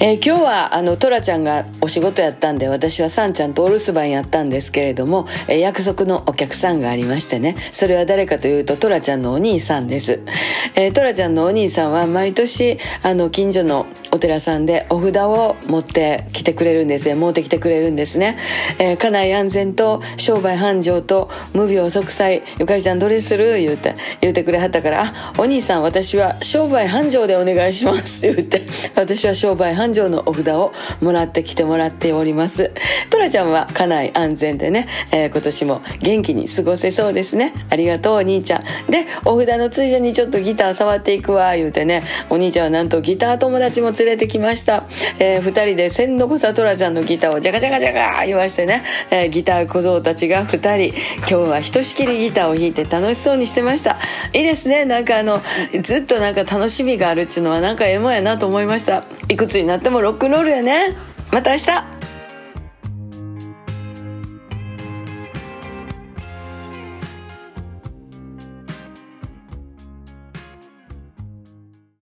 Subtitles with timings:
[0.00, 10.20] えー、今日はあのトラちゃんがお仕事やったんで私はサンちゃんとお留守番やったんですけれども、えー、約束のお客さんがありましてねそれは誰かというとトラちゃんのお兄さんです、
[10.76, 17.14] えー、トラちゃんのお兄さんは毎年あの近所のお寺さんでお札を持ってきてくれるんですね。
[17.14, 18.38] 持ってきてくれるんですね、
[18.78, 23.58] えー、家内安全と商売繁盛と無病息災ゆかりちゃんどれする？
[23.58, 28.22] 言うて言うてくれはったからあお兄さん私は商売繁盛でお願いします。
[28.22, 28.62] 言うて
[28.94, 32.72] 私は商売繁盛のお札をもらってきてもらっております。
[33.10, 37.54] トラちゃんは家内安全でね、えー、今年も元気に過ごせそうですね。
[37.70, 38.64] ありがとうお兄ちゃん。
[38.90, 41.56] でお札のついでにちょっとギター触っていくわ。
[41.56, 44.84] 言うてねお兄ちゃんはなんとギター友達も連れてきました、
[45.18, 50.94] えー、二人で千の子さとらちゃんのギターをジャカジャカジャカ言わしてね、えー、ギター小僧たちが二人。
[51.18, 53.98] 今日はひとしきりギターを弾いて楽しそうにしてました。
[54.32, 54.84] いいですね。
[54.84, 55.42] なんかあの
[55.82, 59.04] ずっとなんか楽しみがあるっちゅうのはなんかエモやなと思いました。
[59.28, 60.96] いくつになってもロックンロールやね。
[61.30, 61.97] また明日。